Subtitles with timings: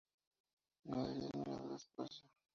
[0.83, 2.27] Galería El Mirador espacio.